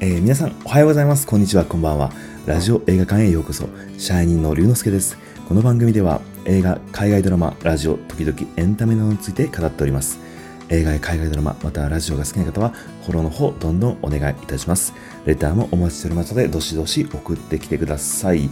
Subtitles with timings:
[0.00, 1.26] えー、皆さんおはようございます。
[1.26, 2.12] こんにちは、こんばんは。
[2.46, 3.68] ラジオ映画館へようこそ。
[3.98, 5.18] シャイニーの龍之介です。
[5.48, 10.20] この番組では映画、海外ドラマ、ラジオ、時々エンタメなどについて語っております。
[10.68, 12.68] 映画や海外ドラマ、またはラジオが好きな方は、
[13.02, 14.94] フォローの方、どんどんお願いいたします。
[15.26, 18.48] レターもお待ちしておりますので、どしどし送ってきてください。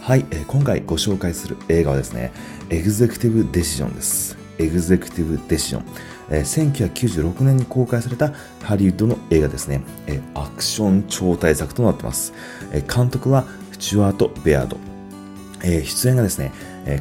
[0.00, 2.32] はい、えー、今回ご紹介する映画はですね、
[2.70, 4.47] エグゼクティブデシジョンです。
[4.58, 5.84] エグゼクティブデシジョン。
[6.30, 8.32] えー、1996年に公開された
[8.62, 9.82] ハリウッドの映画ですね、
[10.34, 12.32] アクション超大作となっています。
[12.94, 14.76] 監督はスチュワート・ベアード。
[15.62, 16.52] 出演がですね、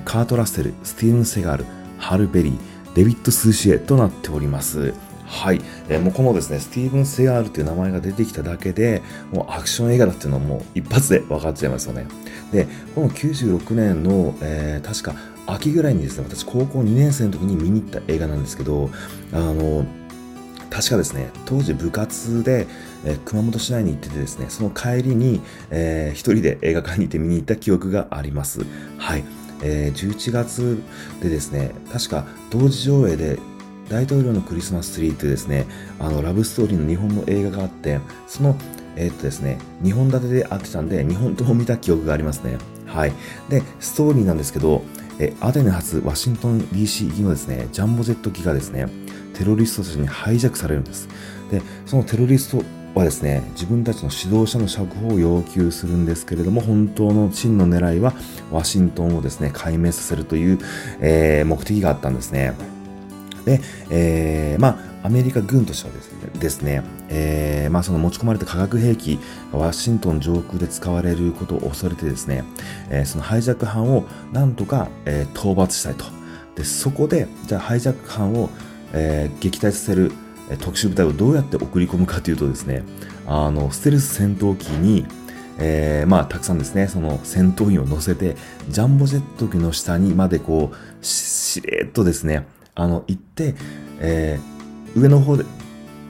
[0.05, 1.65] カート・ラッセル、スティーブン・セガール、
[1.97, 2.57] ハル・ベリー、
[2.95, 4.93] デビッド・スーシエとなっております。
[5.27, 5.61] はい。
[5.89, 12.07] えー、もうこのですね、スティーブン・セガールという名前が出てきただけで、もうアクション映画だっていうのはもう一発で分かっちゃいますよね。
[12.51, 18.89] で、この96年の、えー、確か秋ぐらいにですね、私高校2年生の時に見に行った映画なんですけど、
[19.33, 19.85] あの、
[20.69, 22.65] 確かですね、当時部活で、
[23.03, 25.41] えー、熊本市内に行っててですね、その帰りに、
[25.71, 28.61] えー、一人で映画館に行って見に行った記憶があります。
[28.97, 29.25] はい。
[29.63, 30.81] えー、11月
[31.21, 33.39] でですね、確か同時上映で
[33.89, 35.65] 大統領のクリスマスツリーというですね、
[35.99, 38.55] あの、ラブストーリーの日本の映画があって、その、
[38.95, 42.57] えー、っとですね、2本立てであってたんで、2本とも見た記憶がありますね。
[42.85, 43.13] はい。
[43.49, 44.83] で、ストーリーなんですけど、
[45.19, 48.87] えアテネ発ワシントン DC 行きのですね、ジャンボジェット機がですね、
[49.33, 51.07] テロリストたちにハイジャックされるんです。
[51.51, 52.63] で、そのテロリスト
[52.93, 58.13] はですね、自分たちの指導者の釈放を要求するんですけれども、本当の真の狙いは
[58.51, 60.59] ワシントンをですね、壊滅させるという、
[60.99, 62.53] えー、目的があったんですね。
[63.47, 69.19] で、えー、まあ、アメリカ軍としてはですね、ですねえー、まあ、その持ち込まれた化学兵器
[69.53, 72.43] ワシントン上空で使われることを恐れてですね、
[72.89, 76.03] えー、そのハイジャック犯をなんとか、えー、討伐したいと。
[76.55, 78.49] で、そこで、じゃあハイジャック犯を、
[78.91, 80.11] えー、撃退させる
[80.59, 82.83] 特殊部隊をどうやって送り込むかというとですね、
[83.27, 85.05] あの、ステルス戦闘機に、
[85.59, 88.35] えー、まあ、たくさんですね、その戦闘員を乗せて、
[88.69, 92.45] ジャンボジェット機の下にまでこう、しれっとですね、
[92.77, 93.55] あの、行って、
[93.99, 95.45] えー、上の方で、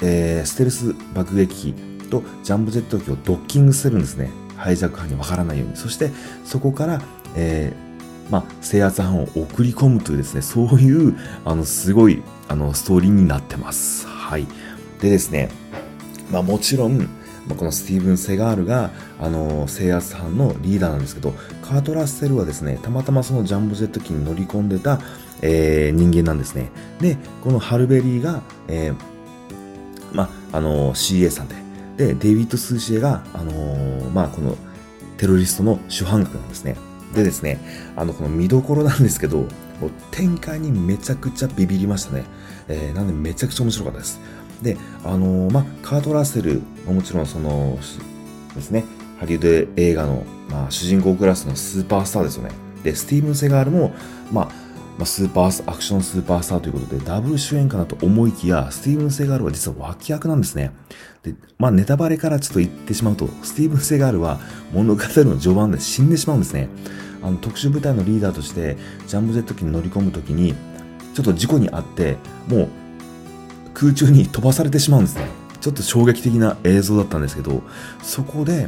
[0.01, 4.29] えー、ステルス爆撃機とジャンボジェット機をドッキングするんですね。
[4.57, 5.77] ハイジャック犯にわからないように。
[5.77, 6.11] そして、
[6.43, 7.01] そこから、
[7.35, 14.05] えー、まあ、制圧犯を送り込むというですね、そういう、あの、すごい、あの、ストーリーになってます。
[14.05, 14.45] はい。
[14.99, 15.49] でですね、
[16.31, 17.07] まあ、もちろん、
[17.55, 18.91] このスティーブン・セガールが、
[19.21, 24.99] あの、制圧犯のリーダーなんですけど、カート・ラッセルはですね、たまたまそのジャンボジェット機に乗り込んでた、
[25.41, 26.71] えー、人間なんですね。
[26.99, 28.95] で、このハルベリーが、えー、
[30.13, 31.55] まあ、あの、CA さんで、
[31.97, 34.55] で、デイビッド・スーシエが、あのー、まあ、この
[35.17, 36.75] テロリストの主犯格なんですね。
[37.15, 37.59] でですね、
[37.95, 42.25] あの、この見どころなんですけど、もう展開にめちゃくちゃビビりましたね。
[42.67, 44.19] えー、なんでめちゃくちゃ面白かったです。
[44.61, 47.77] で、あのー、まあ、カート・ラッセル、もちろんその、
[48.55, 48.85] ですね、
[49.19, 52.51] ハリウッド映画の、まあ、主人公クラスのスーパースターですよね。
[52.83, 53.93] で、スティーブン・セガールも、
[54.31, 54.66] まあ、
[54.97, 60.71] まあ、スーパー、アクションスーパースターということで、ダブル主演かなと思いきや、スティーブン・セガールは実は脇役なんですね。
[61.21, 64.39] で、まあ、ネタバレからちょっと言ってしまうと、スティーブン・セガールは
[64.73, 66.69] 物語の序盤で死んでしまうんですね。
[67.21, 70.55] あの、特殊部隊のリーダーとして、ジャンボジェット機に乗り込むときに、
[71.13, 72.67] ちょっと事故にあって、もう、
[73.75, 75.27] 空中に飛ばされてしまうんですね。
[75.61, 77.61] ちょっと衝撃的な映像だったんですけど、
[78.01, 78.67] そこで、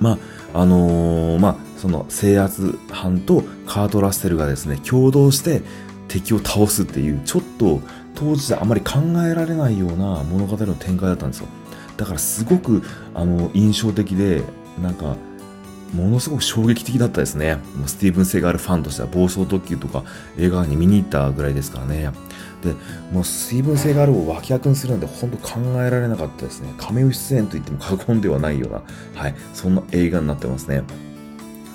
[0.00, 0.18] ま
[0.54, 5.62] あ、あのー、まあ、その制圧班とカート・ラッセルがですね、共同して
[6.08, 7.80] 敵を倒すっていう、ちょっと
[8.16, 11.46] 当時であまり考えられないような物語の展開だったんですよ。
[11.96, 12.82] だからすごく、
[13.14, 14.42] あの、印象的で、
[14.82, 15.16] なんか、
[15.94, 17.58] ものすごく衝撃的だったですね。
[17.86, 20.02] スティーブン・セガールファンとしては暴走特急とか
[20.36, 22.10] 映画に見に行ったぐらいですからね。
[22.64, 22.72] で、
[23.12, 26.74] もうスティーブン・セガールを脇役にするなんて本当考えられなかったですね。
[26.78, 28.82] 亀尾出演と言っても過言ではないような、
[29.14, 30.82] はい、そんな映画になってますね。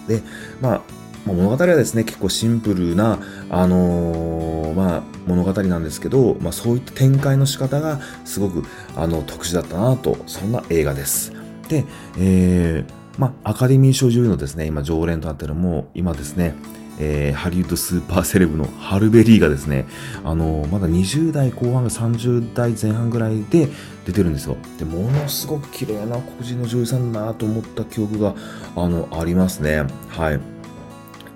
[0.08, 0.22] で、
[0.62, 0.82] まあ、
[1.26, 3.20] 物語はですね、結構シンプルな、
[3.50, 8.64] あのー、まあ、物語なんですけど、まあ、そういった展開の仕方がすごく、
[8.96, 11.32] あの、特殊だったなと、そんな映画です。
[11.70, 11.86] で、
[12.18, 16.56] えー、まあ、アカデミー賞女優のですね、今常連となっているも、今ですね、
[17.04, 19.88] えー、ハリウッドスーパーセレブのハルベリーがですね、
[20.24, 23.68] あの、まだ20代後半か30代前半ぐらいで
[24.06, 24.56] 出てるんですよ。
[24.78, 28.36] で、ものすごく綺麗な黒人の女優さんだなと思った記憶が、
[28.76, 29.84] あの、ありますね。
[30.10, 30.40] はい。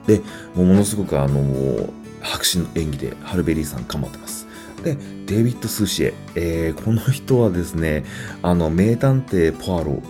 [0.05, 0.21] で、
[0.53, 1.89] ものすごくあの、
[2.21, 4.45] 迫真の演技でハルベリーさん頑張ってます。
[4.83, 4.95] で、
[5.25, 6.13] デイビッド・スーシエ。
[6.35, 8.05] えー、この人はですね、
[8.43, 10.03] あの、名探偵ポアロ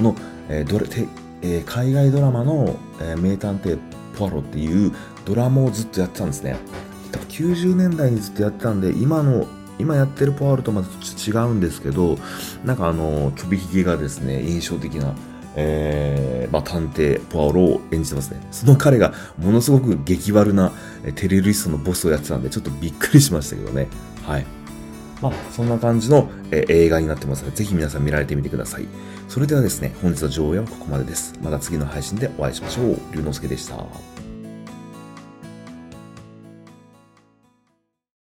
[0.00, 0.16] の、
[0.48, 0.86] えー、どれ
[1.46, 3.78] えー、海外ドラマの、えー、名探偵
[4.16, 4.92] ポアロっていう
[5.24, 6.56] ドラマをずっとやってたんですね。
[7.28, 9.46] 90年代にずっとやってたんで、今の
[9.78, 12.16] 今やってるポワロとまた違うんですけど、
[12.64, 15.14] なんかあの、ちょびひげがですね、印象的な、
[15.56, 18.40] えー、まあ、探偵ポワロを演じてますね。
[18.50, 20.72] その彼がものすごく激悪な
[21.16, 23.88] テレリストのボスをやってたんで、ちょっとびっくりしましたけどね。
[24.24, 24.46] はい。
[25.20, 28.86] まあ、そんな感じの、え映画になってますので、ぜひ皆さん見られてみてください。
[29.28, 31.38] それではですね、本日の上映はここまでです。
[31.42, 32.98] また次の配信でお会いしましょう。
[33.12, 34.13] 龍之介でした。